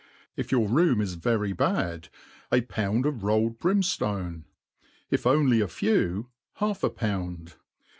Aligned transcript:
If 0.35 0.51
your 0.51 0.67
room 0.67 0.99
is 0.99 1.13
very 1.13 1.53
bad, 1.53 2.09
a 2.51 2.61
pound 2.61 3.05
of 3.05 3.23
rolled 3.23 3.59
brimftone; 3.59 4.45
if 5.11 5.27
only 5.27 5.61
a 5.61 5.67
few, 5.67 6.29
half 6.55 6.83
a 6.83 6.89
pound. 6.89 7.53